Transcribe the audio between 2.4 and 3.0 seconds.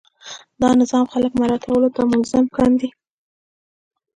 کاندي.